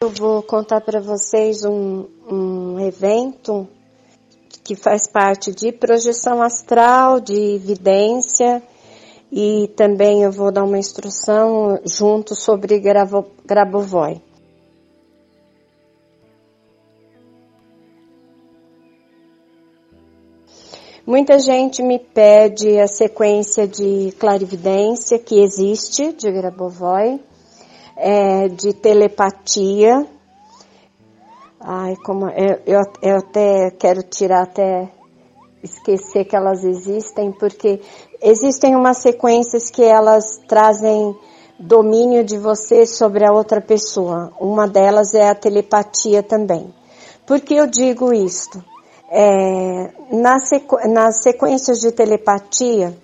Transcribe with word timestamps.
Eu 0.00 0.10
vou 0.10 0.44
contar 0.44 0.80
para 0.80 1.00
vocês 1.00 1.64
um, 1.64 2.06
um 2.30 2.78
evento 2.78 3.66
que 4.62 4.76
faz 4.76 5.08
parte 5.08 5.52
de 5.52 5.72
projeção 5.72 6.40
astral, 6.40 7.18
de 7.18 7.34
evidência 7.56 8.62
e 9.32 9.66
também 9.74 10.22
eu 10.22 10.30
vou 10.30 10.52
dar 10.52 10.62
uma 10.62 10.78
instrução 10.78 11.80
junto 11.84 12.36
sobre 12.36 12.78
Grabo, 12.78 13.26
Grabovoi. 13.44 14.22
Muita 21.04 21.40
gente 21.40 21.82
me 21.82 21.98
pede 21.98 22.78
a 22.78 22.86
sequência 22.86 23.66
de 23.66 24.12
clarividência 24.16 25.18
que 25.18 25.40
existe 25.40 26.12
de 26.12 26.30
Grabovoi, 26.30 27.20
é, 27.98 28.48
de 28.48 28.72
telepatia. 28.72 30.06
Ai, 31.60 31.96
como 32.04 32.28
eu, 32.30 32.60
eu, 32.64 32.80
eu 33.02 33.16
até 33.18 33.70
quero 33.72 34.02
tirar 34.04 34.44
até 34.44 34.88
esquecer 35.62 36.24
que 36.24 36.36
elas 36.36 36.62
existem, 36.62 37.32
porque 37.32 37.80
existem 38.22 38.76
umas 38.76 38.98
sequências 38.98 39.68
que 39.70 39.82
elas 39.82 40.38
trazem 40.48 41.16
domínio 41.58 42.22
de 42.22 42.38
você 42.38 42.86
sobre 42.86 43.26
a 43.26 43.32
outra 43.32 43.60
pessoa. 43.60 44.32
Uma 44.40 44.68
delas 44.68 45.14
é 45.14 45.28
a 45.28 45.34
telepatia 45.34 46.22
também. 46.22 46.72
Por 47.26 47.40
que 47.40 47.54
eu 47.54 47.66
digo 47.66 48.12
isto? 48.12 48.64
É, 49.10 49.90
nas, 50.12 50.48
sequ 50.48 50.76
nas 50.88 51.22
sequências 51.22 51.80
de 51.80 51.90
telepatia, 51.90 52.96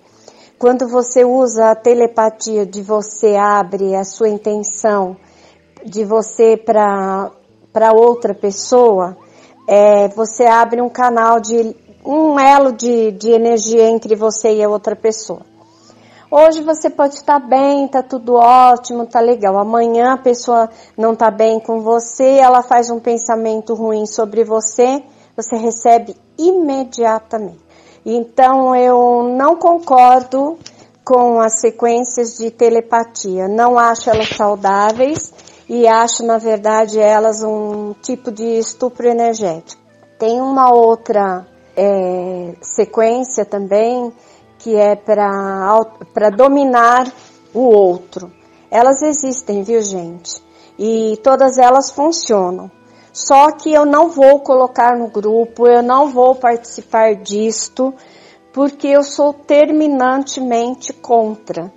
quando 0.64 0.88
você 0.88 1.26
usa 1.26 1.72
a 1.72 1.74
telepatia 1.74 2.64
de 2.64 2.80
você 2.80 3.36
abre 3.36 3.94
a 3.94 4.02
sua 4.02 4.30
intenção 4.30 5.14
de 5.84 6.06
você 6.06 6.56
para 6.56 7.92
outra 7.92 8.32
pessoa, 8.32 9.14
é, 9.68 10.08
você 10.08 10.46
abre 10.46 10.80
um 10.80 10.88
canal 10.88 11.38
de 11.38 11.76
um 12.02 12.40
elo 12.40 12.72
de, 12.72 13.12
de 13.12 13.30
energia 13.30 13.90
entre 13.90 14.16
você 14.16 14.54
e 14.54 14.64
a 14.64 14.68
outra 14.70 14.96
pessoa. 14.96 15.42
Hoje 16.30 16.62
você 16.62 16.88
pode 16.88 17.16
estar 17.16 17.40
bem, 17.40 17.86
tá 17.86 18.02
tudo 18.02 18.32
ótimo, 18.32 19.04
tá 19.04 19.20
legal. 19.20 19.58
Amanhã 19.58 20.14
a 20.14 20.18
pessoa 20.18 20.70
não 20.96 21.14
tá 21.14 21.30
bem 21.30 21.60
com 21.60 21.82
você, 21.82 22.38
ela 22.38 22.62
faz 22.62 22.88
um 22.88 23.00
pensamento 23.00 23.74
ruim 23.74 24.06
sobre 24.06 24.42
você, 24.44 25.04
você 25.36 25.56
recebe 25.56 26.16
imediatamente. 26.38 27.63
Então 28.04 28.76
eu 28.76 29.34
não 29.36 29.56
concordo 29.56 30.58
com 31.04 31.40
as 31.40 31.60
sequências 31.60 32.36
de 32.36 32.50
telepatia. 32.50 33.48
Não 33.48 33.78
acho 33.78 34.10
elas 34.10 34.28
saudáveis 34.28 35.32
e 35.68 35.86
acho, 35.86 36.24
na 36.24 36.38
verdade, 36.38 36.98
elas 37.00 37.42
um 37.42 37.94
tipo 38.02 38.30
de 38.30 38.58
estupro 38.58 39.06
energético. 39.06 39.82
Tem 40.18 40.40
uma 40.40 40.72
outra 40.72 41.46
é, 41.76 42.54
sequência 42.60 43.44
também 43.44 44.12
que 44.58 44.76
é 44.76 44.96
para 44.96 46.30
dominar 46.34 47.12
o 47.52 47.60
outro. 47.60 48.32
Elas 48.70 49.02
existem, 49.02 49.62
viu 49.62 49.82
gente? 49.82 50.42
E 50.78 51.18
todas 51.22 51.58
elas 51.58 51.90
funcionam. 51.90 52.70
Só 53.14 53.52
que 53.52 53.72
eu 53.72 53.86
não 53.86 54.08
vou 54.08 54.40
colocar 54.40 54.98
no 54.98 55.06
grupo, 55.06 55.68
eu 55.68 55.84
não 55.84 56.10
vou 56.10 56.34
participar 56.34 57.14
disto, 57.14 57.94
porque 58.52 58.88
eu 58.88 59.04
sou 59.04 59.32
terminantemente 59.32 60.92
contra. 60.92 61.72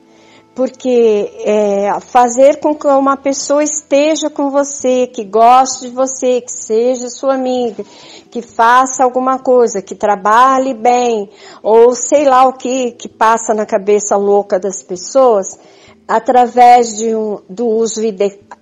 Porque 0.56 1.32
é, 1.46 2.00
fazer 2.00 2.60
com 2.60 2.74
que 2.74 2.88
uma 2.88 3.16
pessoa 3.16 3.64
esteja 3.64 4.32
com 4.32 4.50
você, 4.50 5.06
que 5.06 5.24
goste 5.24 5.82
de 5.82 5.94
você, 5.94 6.42
que 6.42 6.52
seja 6.52 7.08
sua 7.08 7.36
amiga, 7.36 7.86
que 8.32 8.42
faça 8.42 9.04
alguma 9.04 9.38
coisa, 9.38 9.80
que 9.80 9.94
trabalhe 9.94 10.74
bem, 10.74 11.30
ou 11.62 11.94
sei 11.94 12.26
lá 12.26 12.48
o 12.48 12.54
que, 12.54 12.94
que 12.94 13.08
passa 13.08 13.54
na 13.54 13.68
cabeça 13.68 14.18
louca 14.18 14.60
das 14.60 14.82
pessoas, 14.82 15.60
através 16.08 16.98
de 16.98 17.16
um, 17.16 17.38
do 17.48 17.68
uso 17.68 18.02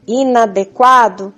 inadequado, 0.05 1.33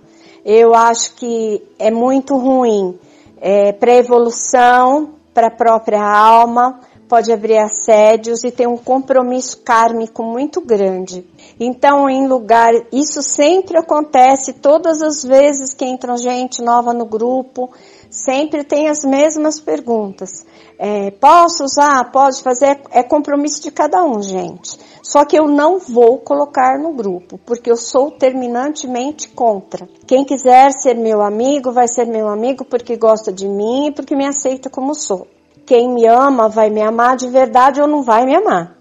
eu 0.50 0.74
acho 0.74 1.14
que 1.16 1.62
é 1.78 1.92
muito 1.92 2.38
ruim 2.38 2.98
é, 3.42 3.74
para 3.74 3.92
a 3.92 3.98
evolução, 3.98 5.16
para 5.34 5.48
a 5.48 5.52
própria 5.52 6.02
alma, 6.02 6.80
pode 7.10 7.34
abrir 7.34 7.58
assédios 7.58 8.46
e 8.46 8.52
tem 8.52 8.66
um 8.66 8.78
compromisso 8.78 9.58
kármico 9.58 10.24
muito 10.24 10.62
grande. 10.62 11.26
Então, 11.60 12.10
em 12.10 12.28
lugar, 12.30 12.72
isso 12.94 13.22
sempre 13.22 13.78
acontece 13.78 14.54
todas 14.54 15.02
as 15.02 15.22
vezes 15.22 15.74
que 15.74 15.84
entra 15.84 16.16
gente 16.16 16.62
nova 16.62 16.94
no 16.94 17.06
grupo, 17.06 17.70
sempre 18.10 18.64
tem 18.64 18.88
as 18.88 19.04
mesmas 19.04 19.60
perguntas. 19.60 20.46
É, 20.80 21.12
posso 21.12 21.66
usar? 21.66 22.10
Pode 22.10 22.42
fazer? 22.42 22.80
É 22.92 23.04
compromisso 23.04 23.62
de 23.62 23.72
cada 23.72 24.02
um, 24.06 24.22
gente. 24.22 24.80
Só 25.12 25.24
que 25.24 25.38
eu 25.38 25.48
não 25.48 25.80
vou 25.80 26.18
colocar 26.18 26.78
no 26.80 26.92
grupo, 26.92 27.40
porque 27.46 27.72
eu 27.72 27.78
sou 27.78 28.12
terminantemente 28.12 29.30
contra. 29.30 29.88
Quem 30.06 30.26
quiser 30.26 30.72
ser 30.72 30.96
meu 30.96 31.22
amigo, 31.22 31.72
vai 31.72 31.88
ser 31.88 32.06
meu 32.06 32.28
amigo 32.28 32.66
porque 32.66 32.98
gosta 32.98 33.32
de 33.32 33.48
mim 33.48 33.88
e 33.88 33.92
porque 33.92 34.16
me 34.16 34.26
aceita 34.26 34.70
como 34.70 34.94
sou 34.94 35.28
quem 35.68 35.94
me 35.94 36.08
ama 36.08 36.48
vai 36.48 36.70
me 36.70 36.82
amar 36.82 37.18
de 37.18 37.28
verdade 37.28 37.82
ou 37.82 37.88
não 37.88 38.02
vai 38.02 38.26
me 38.26 38.34
amar. 38.34 38.78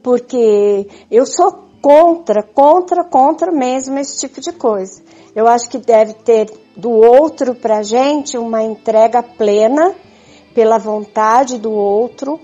Porque 0.00 0.86
eu 1.10 1.26
sou 1.26 1.64
contra, 1.82 2.42
contra, 2.42 3.02
contra 3.02 3.50
mesmo 3.50 3.98
esse 3.98 4.20
tipo 4.20 4.40
de 4.40 4.52
coisa. 4.52 5.02
Eu 5.34 5.48
acho 5.48 5.68
que 5.68 5.78
deve 5.78 6.14
ter 6.14 6.48
do 6.76 6.90
outro 6.90 7.54
pra 7.56 7.82
gente 7.82 8.38
uma 8.38 8.62
entrega 8.62 9.22
plena 9.22 9.92
pela 10.54 10.78
vontade 10.78 11.58
do 11.58 11.72
outro, 11.72 12.40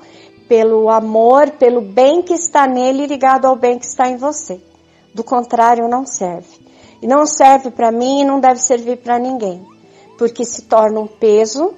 pelo 0.48 0.88
amor, 0.88 1.50
pelo 1.52 1.80
bem 1.80 2.22
que 2.22 2.34
está 2.34 2.66
nele 2.66 3.06
ligado 3.06 3.46
ao 3.46 3.56
bem 3.56 3.78
que 3.78 3.86
está 3.86 4.08
em 4.08 4.16
você. 4.16 4.60
Do 5.14 5.24
contrário, 5.24 5.88
não 5.88 6.06
serve. 6.06 6.66
E 7.02 7.06
não 7.06 7.26
serve 7.26 7.70
para 7.70 7.90
mim 7.90 8.20
e 8.20 8.24
não 8.24 8.40
deve 8.40 8.60
servir 8.60 8.98
para 8.98 9.18
ninguém, 9.18 9.64
porque 10.16 10.44
se 10.44 10.62
torna 10.62 11.00
um 11.00 11.06
peso 11.06 11.74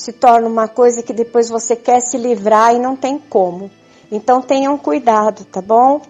se 0.00 0.12
torna 0.14 0.48
uma 0.48 0.66
coisa 0.66 1.02
que 1.02 1.12
depois 1.12 1.50
você 1.50 1.76
quer 1.76 2.00
se 2.00 2.16
livrar 2.16 2.74
e 2.74 2.78
não 2.78 2.96
tem 2.96 3.18
como. 3.18 3.70
Então 4.10 4.40
tenham 4.40 4.76
cuidado, 4.78 5.44
tá 5.44 5.60
bom? 5.60 6.00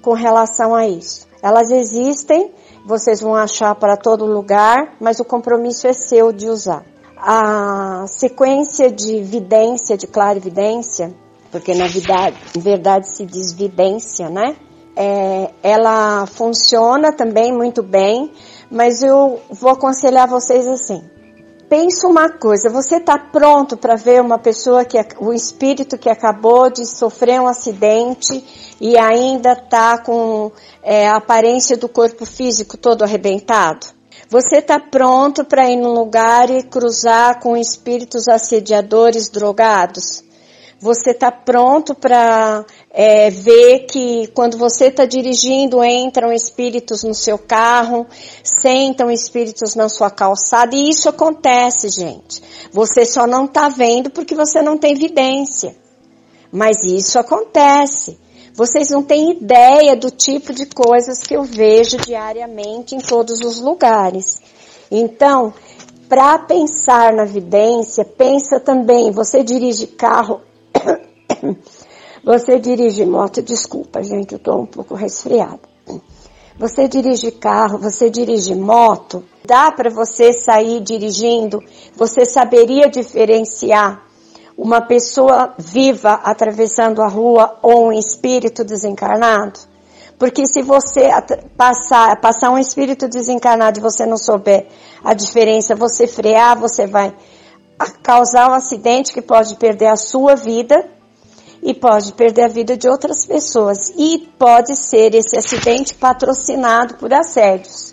Com 0.00 0.14
relação 0.14 0.74
a 0.74 0.86
isso. 0.86 1.26
Elas 1.42 1.70
existem, 1.70 2.50
vocês 2.86 3.20
vão 3.20 3.34
achar 3.34 3.74
para 3.74 3.96
todo 3.96 4.24
lugar, 4.24 4.96
mas 4.98 5.20
o 5.20 5.24
compromisso 5.24 5.86
é 5.86 5.92
seu 5.92 6.32
de 6.32 6.48
usar. 6.48 6.84
A 7.18 8.06
sequência 8.08 8.90
de 8.90 9.22
vidência, 9.22 9.96
de 9.96 10.06
clarividência, 10.06 11.14
porque 11.50 11.74
na 11.74 11.86
verdade, 11.86 12.36
verdade 12.56 13.08
se 13.08 13.24
diz 13.24 13.52
vidência, 13.52 14.28
né? 14.28 14.56
É, 14.96 15.50
ela 15.62 16.26
funciona 16.26 17.12
também 17.12 17.52
muito 17.52 17.82
bem, 17.82 18.32
mas 18.70 19.02
eu 19.02 19.40
vou 19.50 19.70
aconselhar 19.70 20.26
vocês 20.26 20.66
assim 20.66 21.02
pensa 21.68 22.06
uma 22.06 22.28
coisa, 22.28 22.70
você 22.70 22.96
está 22.96 23.18
pronto 23.18 23.76
para 23.76 23.96
ver 23.96 24.20
uma 24.20 24.38
pessoa 24.38 24.84
que 24.84 24.98
o 25.18 25.32
espírito 25.32 25.98
que 25.98 26.08
acabou 26.08 26.70
de 26.70 26.86
sofrer 26.86 27.40
um 27.40 27.46
acidente 27.46 28.44
e 28.80 28.96
ainda 28.96 29.52
está 29.52 29.98
com 29.98 30.52
é, 30.82 31.08
a 31.08 31.16
aparência 31.16 31.76
do 31.76 31.88
corpo 31.88 32.24
físico 32.24 32.76
todo 32.76 33.02
arrebentado? 33.02 33.86
Você 34.28 34.56
está 34.56 34.78
pronto 34.80 35.44
para 35.44 35.70
ir 35.70 35.76
num 35.76 35.92
lugar 35.92 36.50
e 36.50 36.62
cruzar 36.62 37.40
com 37.40 37.56
espíritos 37.56 38.28
assediadores 38.28 39.28
drogados? 39.28 40.24
Você 40.78 41.12
está 41.12 41.32
pronto 41.32 41.94
para 41.94 42.66
é, 42.90 43.30
ver 43.30 43.86
que 43.86 44.26
quando 44.34 44.58
você 44.58 44.88
está 44.88 45.06
dirigindo 45.06 45.82
entram 45.82 46.30
espíritos 46.30 47.02
no 47.02 47.14
seu 47.14 47.38
carro, 47.38 48.06
sentam 48.44 49.10
espíritos 49.10 49.74
na 49.74 49.88
sua 49.88 50.10
calçada 50.10 50.76
e 50.76 50.90
isso 50.90 51.08
acontece, 51.08 51.88
gente. 51.88 52.42
Você 52.70 53.06
só 53.06 53.26
não 53.26 53.46
está 53.46 53.70
vendo 53.70 54.10
porque 54.10 54.34
você 54.34 54.60
não 54.60 54.76
tem 54.76 54.92
evidência. 54.92 55.74
Mas 56.52 56.84
isso 56.84 57.18
acontece. 57.18 58.18
Vocês 58.52 58.90
não 58.90 59.02
têm 59.02 59.32
ideia 59.32 59.96
do 59.96 60.10
tipo 60.10 60.52
de 60.52 60.66
coisas 60.66 61.20
que 61.20 61.34
eu 61.34 61.42
vejo 61.42 61.96
diariamente 61.96 62.94
em 62.94 63.00
todos 63.00 63.40
os 63.40 63.60
lugares. 63.60 64.42
Então, 64.90 65.54
para 66.06 66.38
pensar 66.38 67.14
na 67.14 67.24
vidência, 67.24 68.04
pensa 68.04 68.60
também, 68.60 69.10
você 69.10 69.42
dirige 69.42 69.86
carro 69.86 70.42
você 72.24 72.58
dirige 72.58 73.04
moto, 73.04 73.42
desculpa, 73.42 74.02
gente, 74.02 74.32
eu 74.32 74.38
estou 74.38 74.62
um 74.62 74.66
pouco 74.66 74.94
resfriada. 74.94 75.60
Você 76.58 76.88
dirige 76.88 77.30
carro, 77.30 77.78
você 77.78 78.08
dirige 78.08 78.54
moto, 78.54 79.22
dá 79.44 79.70
para 79.70 79.90
você 79.90 80.32
sair 80.32 80.80
dirigindo, 80.80 81.62
você 81.94 82.24
saberia 82.24 82.88
diferenciar 82.88 84.02
uma 84.56 84.80
pessoa 84.80 85.54
viva 85.58 86.12
atravessando 86.24 87.02
a 87.02 87.08
rua 87.08 87.58
ou 87.62 87.88
um 87.88 87.92
espírito 87.92 88.64
desencarnado? 88.64 89.60
Porque 90.18 90.46
se 90.46 90.62
você 90.62 91.10
passar, 91.58 92.18
passar 92.22 92.50
um 92.50 92.58
espírito 92.58 93.06
desencarnado 93.06 93.78
e 93.78 93.82
você 93.82 94.06
não 94.06 94.16
souber 94.16 94.66
a 95.04 95.12
diferença, 95.12 95.74
você 95.76 96.06
frear, 96.06 96.58
você 96.58 96.86
vai 96.86 97.14
causar 98.02 98.50
um 98.50 98.54
acidente 98.54 99.12
que 99.12 99.20
pode 99.20 99.56
perder 99.56 99.88
a 99.88 99.96
sua 99.96 100.34
vida 100.34 100.95
e 101.66 101.74
pode 101.74 102.12
perder 102.12 102.44
a 102.44 102.48
vida 102.48 102.76
de 102.76 102.88
outras 102.88 103.26
pessoas. 103.26 103.92
E 103.98 104.18
pode 104.38 104.76
ser 104.76 105.16
esse 105.16 105.36
acidente 105.36 105.94
patrocinado 105.94 106.94
por 106.94 107.12
assédios. 107.12 107.92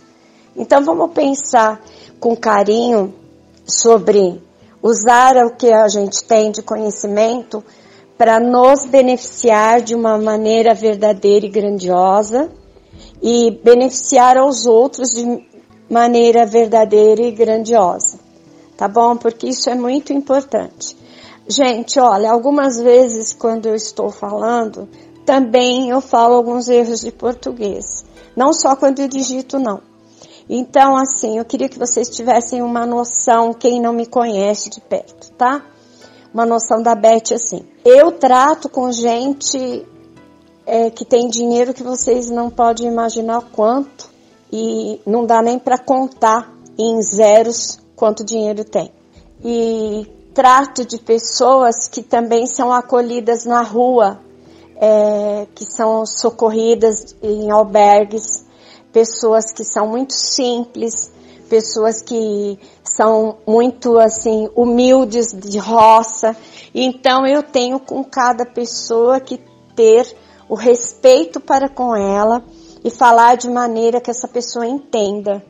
Então 0.55 0.85
vamos 0.85 1.11
pensar 1.11 1.81
com 2.19 2.35
carinho 2.35 3.11
sobre 3.65 4.39
usar 4.79 5.35
o 5.37 5.55
que 5.55 5.73
a 5.73 5.87
gente 5.87 6.23
tem 6.23 6.51
de 6.51 6.61
conhecimento 6.61 7.63
para 8.15 8.39
nos 8.39 8.85
beneficiar 8.85 9.81
de 9.81 9.95
uma 9.95 10.19
maneira 10.19 10.75
verdadeira 10.75 11.47
e 11.47 11.49
grandiosa 11.49 12.51
e 13.23 13.59
beneficiar 13.63 14.37
aos 14.37 14.67
outros 14.67 15.15
de 15.15 15.47
maneira 15.89 16.45
verdadeira 16.45 17.23
e 17.23 17.31
grandiosa. 17.31 18.19
Tá 18.77 18.87
bom? 18.87 19.17
Porque 19.17 19.47
isso 19.47 19.67
é 19.67 19.73
muito 19.73 20.13
importante. 20.13 20.95
Gente, 21.47 21.99
olha, 21.99 22.31
algumas 22.31 22.79
vezes 22.79 23.33
quando 23.33 23.67
eu 23.67 23.75
estou 23.75 24.09
falando, 24.09 24.87
também 25.25 25.89
eu 25.89 25.99
falo 25.99 26.35
alguns 26.35 26.69
erros 26.69 27.01
de 27.01 27.11
português. 27.11 28.05
Não 28.35 28.53
só 28.53 28.75
quando 28.75 28.99
eu 28.99 29.07
digito, 29.07 29.59
não. 29.59 29.81
Então, 30.49 30.95
assim, 30.95 31.37
eu 31.37 31.45
queria 31.45 31.69
que 31.69 31.79
vocês 31.79 32.09
tivessem 32.09 32.61
uma 32.61 32.85
noção, 32.85 33.53
quem 33.53 33.81
não 33.81 33.93
me 33.93 34.05
conhece 34.05 34.69
de 34.69 34.81
perto, 34.81 35.31
tá? 35.33 35.65
Uma 36.33 36.45
noção 36.45 36.81
da 36.81 36.95
Beth 36.95 37.33
assim. 37.33 37.65
Eu 37.85 38.11
trato 38.13 38.67
com 38.67 38.91
gente 38.91 39.85
é, 40.65 40.89
que 40.89 41.05
tem 41.05 41.29
dinheiro 41.29 41.73
que 41.73 41.83
vocês 41.83 42.29
não 42.29 42.49
podem 42.49 42.87
imaginar 42.87 43.41
quanto 43.51 44.09
e 44.51 44.99
não 45.05 45.25
dá 45.25 45.41
nem 45.41 45.59
para 45.59 45.77
contar 45.77 46.51
em 46.77 47.01
zeros 47.01 47.79
quanto 47.95 48.23
dinheiro 48.23 48.65
tem. 48.65 48.91
E 49.43 50.07
trato 50.33 50.83
de 50.83 50.97
pessoas 50.97 51.87
que 51.87 52.01
também 52.01 52.47
são 52.47 52.73
acolhidas 52.73 53.45
na 53.45 53.61
rua, 53.61 54.19
é, 54.75 55.47
que 55.53 55.63
são 55.65 56.05
socorridas 56.05 57.15
em 57.21 57.51
albergues, 57.51 58.45
pessoas 58.91 59.51
que 59.51 59.63
são 59.63 59.87
muito 59.87 60.13
simples, 60.13 61.11
pessoas 61.49 62.01
que 62.01 62.59
são 62.83 63.37
muito 63.47 63.99
assim 63.99 64.49
humildes 64.55 65.27
de 65.33 65.59
roça. 65.59 66.35
Então 66.73 67.27
eu 67.27 67.43
tenho 67.43 67.79
com 67.79 68.03
cada 68.03 68.45
pessoa 68.45 69.19
que 69.19 69.39
ter 69.75 70.15
o 70.49 70.55
respeito 70.55 71.39
para 71.39 71.69
com 71.69 71.95
ela 71.95 72.43
e 72.83 72.89
falar 72.89 73.35
de 73.35 73.49
maneira 73.49 74.01
que 74.01 74.11
essa 74.11 74.27
pessoa 74.27 74.65
entenda 74.65 75.43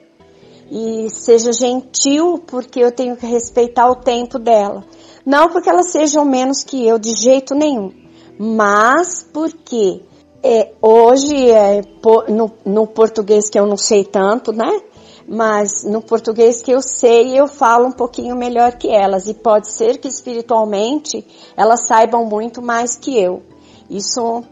e 0.74 1.08
seja 1.12 1.54
gentil, 1.54 2.40
porque 2.48 2.80
eu 2.80 2.92
tenho 2.92 3.16
que 3.16 3.28
respeitar 3.28 3.88
o 3.92 3.96
tempo 3.96 4.40
dela. 4.40 4.84
Não 5.24 5.48
porque 5.50 5.70
ela 5.70 5.84
seja 5.84 6.25
menos 6.25 6.64
que 6.64 6.88
eu, 6.88 6.98
de 6.98 7.14
jeito 7.14 7.54
nenhum, 7.54 7.94
mas 8.40 9.24
porque 9.31 10.02
é, 10.42 10.74
hoje, 10.81 11.52
é, 11.52 11.81
no, 12.28 12.52
no 12.66 12.88
português 12.88 13.52
que 13.52 13.60
eu 13.60 13.68
não 13.68 13.78
sei 13.78 14.04
tanto, 14.04 14.52
né? 14.52 14.81
Mas 15.28 15.84
no 15.84 16.02
português 16.02 16.64
que 16.64 16.72
eu 16.72 16.81
sei, 16.81 17.40
eu 17.40 17.48
falo 17.48 17.86
um 17.86 17.92
pouquinho 17.92 18.36
melhor 18.36 18.74
que 18.74 18.90
elas. 18.90 19.28
E 19.28 19.36
pode 19.36 19.72
ser 19.72 20.00
que 20.00 20.08
espiritualmente 20.08 21.25
elas 21.56 21.88
saibam 21.88 22.25
muito 22.25 22.64
mais 22.64 22.98
que 22.98 23.18
eu. 23.18 23.44
Isso 23.90 24.44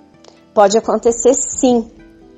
pode 0.53 0.77
acontecer 0.77 1.33
sim, 1.33 1.91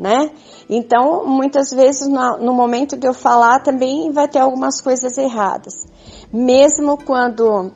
né? 0.04 0.32
Então, 0.70 1.26
muitas 1.26 1.70
vezes 1.70 2.10
no, 2.10 2.54
momento 2.54 2.98
de 2.98 3.08
eu 3.08 3.14
falar 3.14 3.64
também 3.64 4.12
vai 4.12 4.28
ter 4.28 4.40
algumas 4.40 4.82
coisas 4.82 5.18
erradas. 5.18 5.86
Mesmo 6.30 6.98
quando 6.98 7.72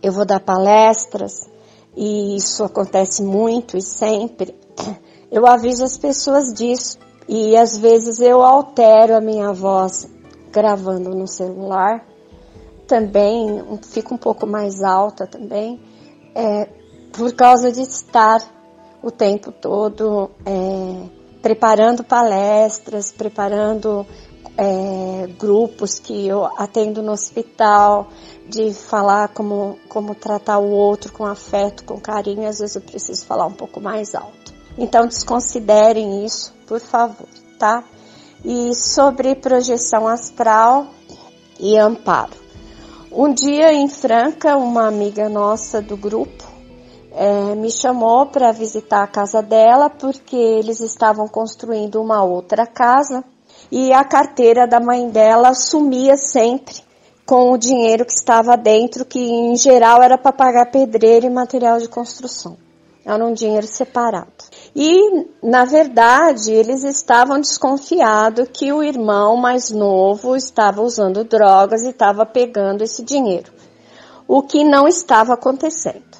eu 0.00 0.12
vou 0.12 0.24
dar 0.24 0.38
palestras, 0.38 1.50
e 1.96 2.36
isso 2.36 2.62
acontece 2.62 3.24
muito 3.24 3.76
e 3.76 3.82
sempre, 3.82 4.54
eu 5.32 5.44
aviso 5.48 5.82
as 5.82 5.98
pessoas 5.98 6.54
disso. 6.54 6.96
E 7.28 7.56
às 7.56 7.76
vezes 7.76 8.20
eu 8.20 8.40
altero 8.40 9.16
a 9.16 9.20
minha 9.20 9.52
voz 9.52 10.08
gravando 10.52 11.10
no 11.10 11.26
celular. 11.26 12.06
Também 12.86 13.64
fica 13.82 14.14
um 14.14 14.18
pouco 14.18 14.46
mais 14.46 14.80
alta 14.80 15.26
também, 15.26 15.80
é, 16.36 16.68
por 17.12 17.34
causa 17.34 17.72
de 17.72 17.80
estar 17.80 18.40
o 19.02 19.10
tempo 19.10 19.50
todo 19.50 20.30
é, 20.46 21.23
preparando 21.44 22.02
palestras, 22.02 23.12
preparando 23.12 24.06
é, 24.56 25.26
grupos 25.38 25.98
que 25.98 26.26
eu 26.26 26.46
atendo 26.56 27.02
no 27.02 27.12
hospital, 27.12 28.08
de 28.48 28.72
falar 28.72 29.28
como, 29.28 29.78
como 29.86 30.14
tratar 30.14 30.56
o 30.56 30.70
outro 30.70 31.12
com 31.12 31.26
afeto, 31.26 31.84
com 31.84 32.00
carinho, 32.00 32.48
às 32.48 32.60
vezes 32.60 32.76
eu 32.76 32.80
preciso 32.80 33.26
falar 33.26 33.44
um 33.44 33.52
pouco 33.52 33.78
mais 33.78 34.14
alto. 34.14 34.54
Então 34.78 35.06
desconsiderem 35.06 36.24
isso, 36.24 36.54
por 36.66 36.80
favor, 36.80 37.28
tá? 37.58 37.84
E 38.42 38.74
sobre 38.74 39.34
projeção 39.34 40.08
astral 40.08 40.86
e 41.60 41.76
amparo. 41.76 42.32
Um 43.12 43.34
dia 43.34 43.70
em 43.70 43.86
Franca, 43.86 44.56
uma 44.56 44.88
amiga 44.88 45.28
nossa 45.28 45.82
do 45.82 45.94
grupo 45.94 46.53
é, 47.14 47.54
me 47.54 47.70
chamou 47.70 48.26
para 48.26 48.52
visitar 48.52 49.02
a 49.02 49.06
casa 49.06 49.40
dela 49.40 49.88
porque 49.88 50.36
eles 50.36 50.80
estavam 50.80 51.28
construindo 51.28 52.02
uma 52.02 52.24
outra 52.24 52.66
casa 52.66 53.24
e 53.70 53.92
a 53.92 54.04
carteira 54.04 54.66
da 54.66 54.80
mãe 54.80 55.08
dela 55.08 55.54
sumia 55.54 56.16
sempre 56.16 56.74
com 57.24 57.52
o 57.52 57.58
dinheiro 57.58 58.04
que 58.04 58.12
estava 58.12 58.56
dentro, 58.56 59.04
que 59.04 59.18
em 59.18 59.56
geral 59.56 60.02
era 60.02 60.18
para 60.18 60.32
pagar 60.32 60.70
pedreiro 60.70 61.26
e 61.26 61.30
material 61.30 61.78
de 61.78 61.88
construção. 61.88 62.56
Era 63.04 63.24
um 63.24 63.32
dinheiro 63.32 63.66
separado. 63.66 64.32
E, 64.74 65.26
na 65.42 65.64
verdade, 65.64 66.50
eles 66.50 66.82
estavam 66.82 67.38
desconfiados 67.40 68.48
que 68.52 68.72
o 68.72 68.82
irmão 68.82 69.36
mais 69.36 69.70
novo 69.70 70.34
estava 70.34 70.82
usando 70.82 71.22
drogas 71.22 71.82
e 71.82 71.90
estava 71.90 72.26
pegando 72.26 72.82
esse 72.82 73.02
dinheiro. 73.02 73.52
O 74.26 74.42
que 74.42 74.64
não 74.64 74.88
estava 74.88 75.34
acontecendo. 75.34 76.13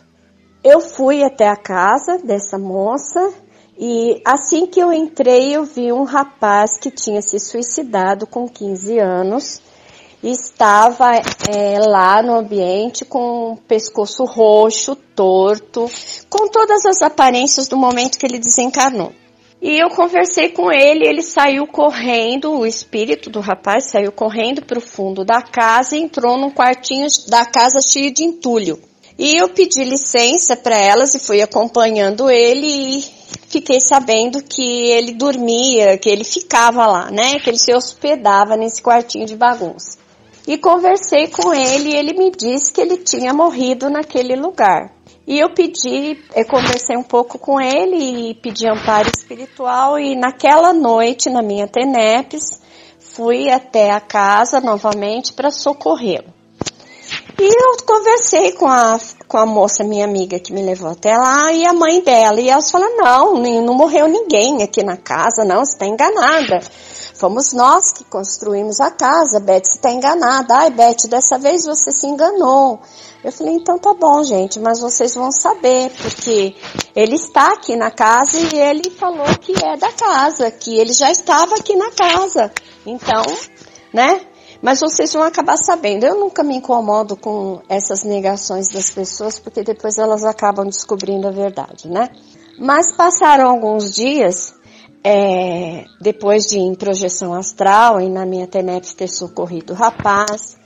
Eu 0.65 0.81
fui 0.81 1.23
até 1.23 1.47
a 1.47 1.57
casa 1.57 2.17
dessa 2.25 2.59
moça 2.59 3.35
e 3.79 4.23
assim 4.25 4.67
que 4.67 4.81
eu 4.81 4.93
entrei 4.93 5.55
eu 5.55 5.65
vi 5.65 5.93
um 5.93 6.05
rapaz 6.05 6.79
que 6.79 6.91
tinha 6.91 7.21
se 7.21 7.39
suicidado 7.39 8.27
com 8.27 8.49
15 8.49 8.99
anos 8.99 9.61
estava 10.23 11.17
é, 11.17 11.79
lá 11.79 12.23
no 12.23 12.39
ambiente 12.39 13.05
com 13.05 13.53
o 13.53 13.57
pescoço 13.57 14.25
roxo, 14.25 14.97
torto, 14.97 15.91
com 16.31 16.49
todas 16.49 16.87
as 16.87 17.03
aparências 17.03 17.69
do 17.69 17.77
momento 17.77 18.19
que 18.19 18.25
ele 18.25 18.39
desencarnou. 18.39 19.13
E 19.61 19.79
eu 19.79 19.89
conversei 19.91 20.51
com 20.51 20.73
ele, 20.73 21.07
ele 21.07 21.23
saiu 21.23 21.67
correndo, 21.67 22.53
o 22.53 22.67
espírito 22.67 23.29
do 23.29 23.41
rapaz 23.41 23.91
saiu 23.91 24.13
correndo 24.13 24.63
para 24.63 24.79
o 24.79 24.83
fundo 24.83 25.25
da 25.25 25.43
casa 25.43 25.97
e 25.97 26.01
entrou 26.01 26.39
num 26.39 26.51
quartinho 26.51 27.07
da 27.29 27.45
casa 27.45 27.81
cheio 27.81 28.13
de 28.13 28.25
entulho. 28.25 28.79
E 29.19 29.37
eu 29.37 29.49
pedi 29.49 29.85
licença 29.85 30.57
para 30.57 30.77
elas 30.77 31.15
e 31.15 31.21
fui 31.21 31.41
acompanhando 31.41 32.29
ele 32.31 32.99
e 32.99 33.03
fiquei 33.49 33.81
sabendo 33.81 34.43
que 34.43 34.91
ele 34.91 35.13
dormia, 35.13 35.97
que 35.99 36.09
ele 36.09 36.25
ficava 36.25 36.87
lá, 36.87 37.11
né? 37.11 37.39
Que 37.39 37.51
ele 37.51 37.59
se 37.59 37.73
hospedava 37.73 38.57
nesse 38.57 38.83
quartinho 38.83 39.27
de 39.27 39.37
bagunça 39.37 40.05
e 40.47 40.59
conversei 40.59 41.29
com 41.29 41.55
ele 41.55 41.91
e 41.91 41.97
ele 41.97 42.13
me 42.13 42.31
disse 42.31 42.73
que 42.73 42.81
ele 42.81 42.99
tinha 42.99 43.33
morrido 43.33 43.89
naquele 43.89 44.37
lugar. 44.37 44.93
E 45.27 45.39
eu 45.39 45.55
pedi, 45.55 46.19
eu 46.35 46.45
conversei 46.47 46.97
um 46.97 47.03
pouco 47.03 47.39
com 47.39 47.59
ele 47.59 48.31
e 48.31 48.35
pedi 48.35 48.69
amparo 48.69 49.09
espiritual 49.09 49.99
e 49.99 50.15
naquela 50.15 50.73
noite, 50.73 51.31
na 51.31 51.41
minha 51.41 51.67
TENEPS, 51.67 52.61
fui 52.99 53.49
até 53.49 53.91
a 53.91 54.01
casa 54.01 54.61
novamente 54.61 55.33
para 55.33 55.51
socorrê-lo. 55.51 56.34
E 57.39 57.45
eu 57.45 57.77
conversei 57.85 58.53
com 58.53 58.69
a, 58.69 58.99
com 59.27 59.39
a 59.39 59.45
moça, 59.45 59.83
minha 59.83 60.05
amiga, 60.05 60.39
que 60.39 60.53
me 60.53 60.63
levou 60.63 60.91
até 60.91 61.17
lá, 61.17 61.53
e 61.53 61.67
a 61.67 61.73
mãe 61.73 62.01
dela. 62.01 62.41
E 62.41 62.49
elas 62.49 62.71
falaram, 62.71 62.97
não, 62.97 63.35
não 63.63 63.75
morreu 63.75 64.07
ninguém 64.07 64.63
aqui 64.63 64.83
na 64.83 64.97
casa, 64.97 65.45
não, 65.45 65.65
você 65.65 65.73
está 65.73 65.87
enganada. 65.87 66.61
Fomos 67.15 67.53
nós 67.53 67.93
que 67.93 68.05
construímos 68.05 68.81
a 68.81 68.91
casa, 68.91 69.41
Beth, 69.41 69.63
você 69.65 69.77
está 69.77 69.91
enganada. 69.91 70.55
Ai, 70.57 70.71
Beth, 70.71 71.09
dessa 71.09 71.39
vez 71.39 71.65
você 71.65 71.91
se 71.93 72.07
enganou. 72.07 72.81
Eu 73.23 73.33
falei, 73.33 73.55
então 73.55 73.79
tá 73.79 73.95
bom, 73.95 74.23
gente, 74.23 74.61
mas 74.61 74.81
vocês 74.81 75.15
vão 75.15 75.33
saber, 75.33 75.91
porque 75.91 76.55
ele 76.95 77.15
está 77.15 77.53
aqui 77.55 77.77
na 77.77 77.91
casa 77.91 78.39
e 78.39 78.59
ele 78.59 78.91
falou 78.91 79.27
que 79.41 79.53
é 79.65 79.77
da 79.77 79.91
casa, 79.93 80.51
que 80.51 80.77
ele 80.77 80.93
já 80.93 81.11
estava 81.11 81.55
aqui 81.55 81.75
na 81.75 81.91
casa. 81.93 82.53
Então, 82.85 83.23
né? 83.93 84.21
Mas 84.63 84.81
vocês 84.81 85.13
vão 85.13 85.23
acabar 85.23 85.57
sabendo. 85.57 86.05
Eu 86.05 86.19
nunca 86.19 86.43
me 86.43 86.57
incomodo 86.57 87.17
com 87.17 87.61
essas 87.69 88.05
negações 88.05 88.69
das 88.69 88.91
pessoas, 88.91 89.39
porque 89.39 89.63
depois 89.63 89.99
elas 89.99 90.25
acabam 90.25 90.67
descobrindo 90.67 91.29
a 91.29 91.31
verdade, 91.31 91.89
né? 91.89 92.11
Mas 92.59 92.93
passaram 92.93 93.49
alguns 93.49 93.91
dias 93.91 94.55
é, 95.05 95.85
depois 96.01 96.45
de 96.45 96.59
em 96.59 96.75
projeção 96.75 97.35
astral 97.35 98.01
e 98.01 98.09
na 98.09 98.25
minha 98.25 98.47
TENEPS 98.47 98.95
ter 98.95 99.09
socorrido 99.09 99.75
o 99.75 99.77
rapaz, 99.77 100.57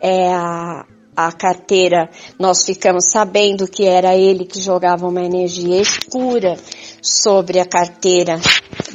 é, 0.00 0.32
a, 0.32 0.84
a 1.16 1.32
carteira, 1.32 2.08
nós 2.38 2.64
ficamos 2.64 3.10
sabendo 3.10 3.66
que 3.66 3.84
era 3.84 4.14
ele 4.14 4.44
que 4.44 4.60
jogava 4.60 5.08
uma 5.08 5.22
energia 5.22 5.80
escura 5.80 6.56
sobre 7.02 7.58
a 7.58 7.66
carteira 7.66 8.38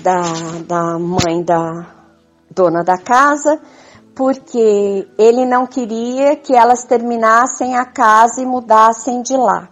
da, 0.02 0.22
da 0.66 0.98
mãe 0.98 1.44
da 1.44 1.94
dona 2.50 2.84
da 2.84 2.98
casa, 2.98 3.60
porque 4.16 5.08
ele 5.18 5.46
não 5.46 5.68
queria 5.68 6.38
que 6.38 6.56
elas 6.56 6.86
terminassem 6.86 7.76
a 7.76 7.86
casa 7.86 8.42
e 8.42 8.46
mudassem 8.46 9.22
de 9.22 9.36
lá, 9.36 9.68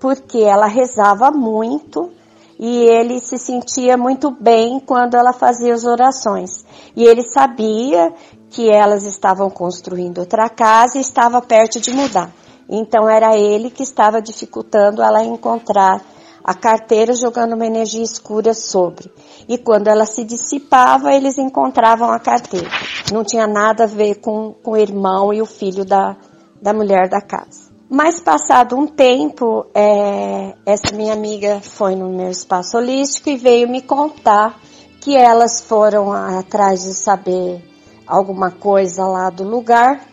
porque 0.00 0.38
ela 0.38 0.66
rezava 0.66 1.30
muito 1.30 2.10
e 2.58 2.84
ele 2.84 3.20
se 3.20 3.36
sentia 3.36 3.96
muito 3.98 4.30
bem 4.30 4.80
quando 4.80 5.14
ela 5.14 5.32
fazia 5.32 5.74
as 5.74 5.84
orações. 5.84 6.64
E 6.96 7.04
ele 7.04 7.22
sabia 7.22 8.14
que 8.48 8.70
elas 8.70 9.04
estavam 9.04 9.50
construindo 9.50 10.18
outra 10.18 10.48
casa 10.48 10.96
e 10.96 11.02
estava 11.02 11.42
perto 11.42 11.78
de 11.78 11.92
mudar. 11.92 12.32
Então 12.68 13.08
era 13.08 13.36
ele 13.36 13.70
que 13.70 13.82
estava 13.82 14.22
dificultando 14.22 15.02
ela 15.02 15.22
encontrar 15.22 16.00
a 16.42 16.54
carteira 16.54 17.12
jogando 17.12 17.54
uma 17.54 17.66
energia 17.66 18.02
escura 18.02 18.54
sobre. 18.54 19.12
E 19.48 19.56
quando 19.58 19.88
ela 19.88 20.04
se 20.04 20.24
dissipava, 20.24 21.12
eles 21.14 21.38
encontravam 21.38 22.10
a 22.10 22.18
carteira. 22.18 22.68
Não 23.12 23.22
tinha 23.22 23.46
nada 23.46 23.84
a 23.84 23.86
ver 23.86 24.16
com, 24.16 24.52
com 24.62 24.72
o 24.72 24.76
irmão 24.76 25.32
e 25.32 25.40
o 25.40 25.46
filho 25.46 25.84
da, 25.84 26.16
da 26.60 26.72
mulher 26.72 27.08
da 27.08 27.20
casa. 27.20 27.70
Mas 27.88 28.20
passado 28.20 28.76
um 28.76 28.86
tempo, 28.86 29.66
é, 29.72 30.54
essa 30.66 30.94
minha 30.94 31.12
amiga 31.12 31.60
foi 31.60 31.94
no 31.94 32.08
meu 32.08 32.30
espaço 32.30 32.76
holístico 32.76 33.30
e 33.30 33.36
veio 33.36 33.68
me 33.68 33.80
contar 33.80 34.58
que 35.00 35.16
elas 35.16 35.60
foram 35.60 36.12
atrás 36.12 36.82
de 36.82 36.92
saber 36.94 37.62
alguma 38.04 38.50
coisa 38.50 39.04
lá 39.04 39.30
do 39.30 39.44
lugar 39.44 40.04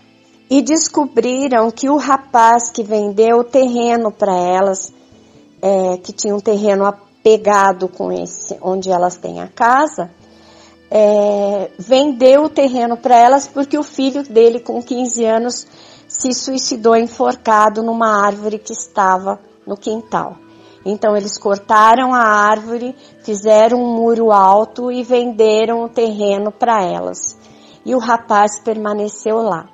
e 0.47 0.61
descobriram 0.61 1.71
que 1.71 1.89
o 1.89 1.97
rapaz 1.97 2.69
que 2.69 2.83
vendeu 2.83 3.39
o 3.39 3.43
terreno 3.43 4.11
para 4.11 4.35
elas 4.35 4.93
é, 5.59 5.97
que 5.97 6.13
tinha 6.13 6.35
um 6.35 6.39
terreno 6.39 6.85
apegado 7.23 7.87
com 7.87 8.11
esse, 8.11 8.57
onde 8.61 8.91
elas 8.91 9.15
têm 9.15 9.39
a 9.39 9.47
casa, 9.47 10.11
é, 10.91 11.71
vendeu 11.79 12.43
o 12.43 12.49
terreno 12.49 12.97
para 12.97 13.17
elas 13.17 13.47
porque 13.47 13.77
o 13.77 13.83
filho 13.83 14.23
dele, 14.23 14.59
com 14.59 14.83
15 14.83 15.25
anos, 15.25 15.65
se 16.05 16.33
suicidou 16.33 16.97
enforcado 16.97 17.81
numa 17.81 18.25
árvore 18.25 18.59
que 18.59 18.73
estava 18.73 19.39
no 19.65 19.77
quintal. 19.77 20.35
Então 20.85 21.15
eles 21.15 21.37
cortaram 21.37 22.13
a 22.13 22.19
árvore, 22.19 22.93
fizeram 23.23 23.81
um 23.81 23.95
muro 23.95 24.29
alto 24.29 24.91
e 24.91 25.01
venderam 25.01 25.85
o 25.85 25.89
terreno 25.89 26.51
para 26.51 26.83
elas. 26.83 27.37
E 27.85 27.95
o 27.95 27.99
rapaz 27.99 28.59
permaneceu 28.59 29.37
lá. 29.37 29.69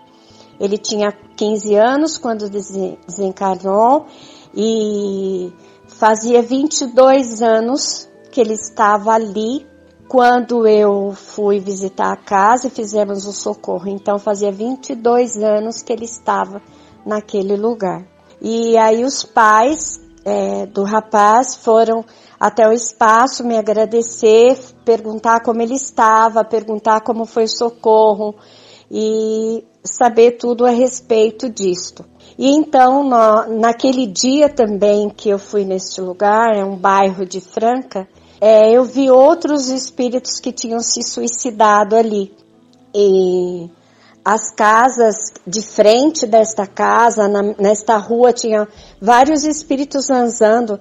Ele 0.59 0.77
tinha 0.77 1.11
15 1.35 1.75
anos 1.75 2.17
quando 2.17 2.47
desencarnou 2.47 4.05
e 4.53 5.51
Fazia 5.99 6.41
22 6.41 7.41
anos 7.41 8.09
que 8.31 8.39
ele 8.39 8.53
estava 8.53 9.11
ali 9.11 9.67
quando 10.07 10.65
eu 10.65 11.11
fui 11.11 11.59
visitar 11.59 12.13
a 12.13 12.15
casa 12.15 12.67
e 12.67 12.69
fizemos 12.69 13.25
o 13.25 13.33
socorro. 13.33 13.89
Então 13.89 14.17
fazia 14.17 14.49
22 14.49 15.35
anos 15.43 15.81
que 15.81 15.91
ele 15.91 16.05
estava 16.05 16.61
naquele 17.05 17.57
lugar. 17.57 18.07
E 18.41 18.77
aí 18.77 19.03
os 19.03 19.25
pais 19.25 19.99
é, 20.23 20.65
do 20.67 20.83
rapaz 20.83 21.57
foram 21.57 22.05
até 22.39 22.65
o 22.65 22.71
espaço 22.71 23.45
me 23.45 23.57
agradecer, 23.57 24.57
perguntar 24.85 25.41
como 25.41 25.61
ele 25.61 25.75
estava, 25.75 26.45
perguntar 26.45 27.01
como 27.01 27.25
foi 27.25 27.43
o 27.43 27.49
socorro 27.49 28.35
e 28.89 29.65
saber 29.83 30.37
tudo 30.37 30.65
a 30.65 30.69
respeito 30.69 31.49
disto. 31.49 32.05
E 32.39 32.51
então, 32.51 33.03
no, 33.03 33.59
naquele 33.59 34.07
dia 34.07 34.47
também 34.47 35.09
que 35.09 35.27
eu 35.27 35.37
fui 35.37 35.65
neste 35.65 35.99
lugar, 35.99 36.55
é 36.55 36.63
um 36.63 36.77
bairro 36.77 37.25
de 37.25 37.41
Franca, 37.41 38.07
é, 38.39 38.71
eu 38.71 38.85
vi 38.85 39.11
outros 39.11 39.67
espíritos 39.67 40.39
que 40.39 40.53
tinham 40.53 40.79
se 40.79 41.03
suicidado 41.03 41.97
ali. 41.97 42.33
E 42.95 43.69
as 44.23 44.55
casas 44.55 45.17
de 45.45 45.61
frente 45.61 46.25
desta 46.25 46.65
casa, 46.65 47.27
na, 47.27 47.43
nesta 47.59 47.97
rua, 47.97 48.31
tinha 48.31 48.65
vários 49.01 49.43
espíritos 49.43 50.09
andando 50.09 50.79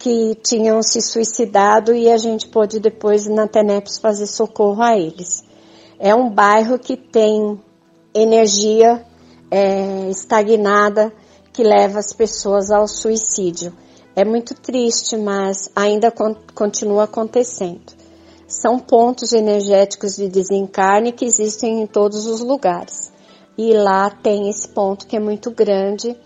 que 0.00 0.34
tinham 0.42 0.82
se 0.82 1.00
suicidado 1.00 1.94
e 1.94 2.10
a 2.10 2.16
gente 2.16 2.48
pôde 2.48 2.80
depois 2.80 3.28
na 3.28 3.46
Teneps 3.46 3.98
fazer 3.98 4.26
socorro 4.26 4.82
a 4.82 4.98
eles. 4.98 5.44
É 6.00 6.12
um 6.12 6.28
bairro 6.28 6.80
que 6.80 6.96
tem 6.96 7.60
energia 8.12 9.06
é, 9.50 10.08
estagnada 10.10 11.12
que 11.52 11.62
leva 11.62 11.98
as 11.98 12.12
pessoas 12.12 12.70
ao 12.70 12.86
suicídio. 12.86 13.72
É 14.14 14.24
muito 14.24 14.54
triste, 14.54 15.16
mas 15.16 15.70
ainda 15.74 16.10
con 16.10 16.34
continua 16.54 17.04
acontecendo. 17.04 17.94
São 18.48 18.78
pontos 18.78 19.32
energéticos 19.32 20.16
de 20.16 20.28
desencarne 20.28 21.12
que 21.12 21.24
existem 21.24 21.82
em 21.82 21.86
todos 21.86 22.26
os 22.26 22.40
lugares. 22.40 23.12
E 23.58 23.72
lá 23.72 24.10
tem 24.10 24.48
esse 24.48 24.68
ponto 24.68 25.06
que 25.06 25.16
é 25.16 25.20
muito 25.20 25.50
grande 25.50 26.16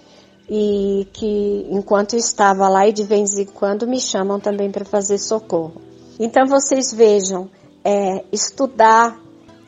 e 0.49 1.07
que 1.13 1.67
enquanto 1.71 2.15
eu 2.15 2.19
estava 2.19 2.69
lá 2.69 2.87
e 2.87 2.93
de 2.93 3.05
vez 3.05 3.39
em 3.39 3.47
quando 3.47 3.87
me 3.87 4.01
chamam 4.01 4.41
também 4.41 4.71
para 4.71 4.85
fazer 4.85 5.19
socorro. 5.19 5.81
Então 6.19 6.47
vocês 6.47 6.93
vejam, 6.93 7.49
é, 7.85 8.25
estudar 8.33 9.19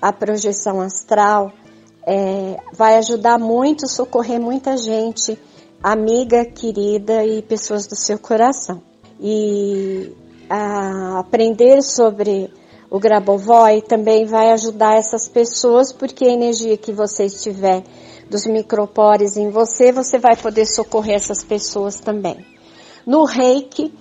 a 0.01 0.13
projeção 0.13 0.81
astral 0.81 1.53
é, 2.07 2.59
vai 2.73 2.97
ajudar 2.97 3.39
muito, 3.39 3.89
socorrer 3.89 4.41
muita 4.41 4.77
gente, 4.77 5.39
amiga, 5.83 6.45
querida 6.45 7.25
e 7.25 7.43
pessoas 7.43 7.87
do 7.87 7.97
seu 7.97 8.19
coração. 8.19 8.83
E 9.21 10.13
aprender 11.19 11.83
sobre 11.83 12.53
o 12.91 12.99
Grabovoi 12.99 13.81
também 13.81 14.27
vai 14.27 14.51
ajudar 14.51 14.97
essas 14.97 15.29
pessoas, 15.29 15.93
porque 15.93 16.25
a 16.25 16.33
energia 16.33 16.77
que 16.77 16.93
você 16.93 17.25
estiver 17.25 17.83
dos 18.29 18.47
micropores 18.47 19.37
em 19.37 19.51
você, 19.51 19.93
você 19.93 20.19
vai 20.19 20.37
poder 20.37 20.67
socorrer 20.67 21.15
essas 21.15 21.43
pessoas 21.43 22.01
também. 22.01 22.45
No 23.07 23.25
reiki, 23.25 23.95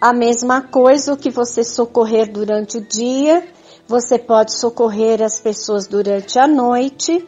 a 0.00 0.12
mesma 0.12 0.60
coisa, 0.60 1.12
o 1.12 1.16
que 1.16 1.30
você 1.30 1.64
socorrer 1.64 2.30
durante 2.30 2.78
o 2.78 2.80
dia, 2.80 3.46
você 3.88 4.18
pode 4.18 4.58
socorrer 4.58 5.22
as 5.22 5.40
pessoas 5.40 5.86
durante 5.86 6.38
a 6.38 6.46
noite 6.46 7.26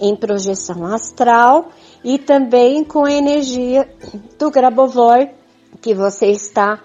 em 0.00 0.14
projeção 0.14 0.84
astral 0.86 1.68
e 2.04 2.18
também 2.18 2.84
com 2.84 3.04
a 3.04 3.12
energia 3.12 3.88
do 4.38 4.50
Grabovoi 4.50 5.30
que 5.80 5.94
você 5.94 6.26
está 6.26 6.80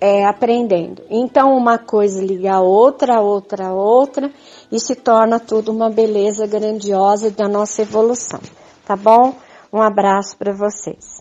é, 0.00 0.26
aprendendo. 0.26 1.02
Então, 1.08 1.56
uma 1.56 1.78
coisa 1.78 2.20
liga 2.24 2.54
a 2.54 2.60
outra, 2.60 3.20
outra, 3.20 3.72
outra, 3.72 4.32
e 4.70 4.80
se 4.80 4.96
torna 4.96 5.38
tudo 5.38 5.70
uma 5.70 5.88
beleza 5.90 6.46
grandiosa 6.46 7.30
da 7.30 7.46
nossa 7.46 7.82
evolução. 7.82 8.40
Tá 8.84 8.96
bom? 8.96 9.34
Um 9.72 9.80
abraço 9.80 10.36
para 10.36 10.52
vocês. 10.52 11.11